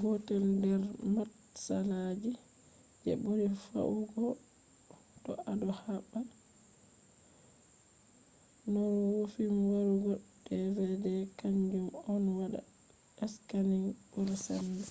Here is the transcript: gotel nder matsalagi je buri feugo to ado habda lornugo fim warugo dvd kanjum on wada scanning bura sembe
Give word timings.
gotel 0.00 0.44
nder 0.60 0.82
matsalagi 1.14 2.32
je 3.04 3.12
buri 3.22 3.46
feugo 3.64 4.26
to 5.22 5.30
ado 5.50 5.68
habda 5.82 6.20
lornugo 8.72 9.22
fim 9.34 9.54
warugo 9.70 10.12
dvd 10.46 11.04
kanjum 11.38 11.86
on 12.12 12.22
wada 12.38 12.60
scanning 13.32 13.86
bura 14.10 14.36
sembe 14.44 14.84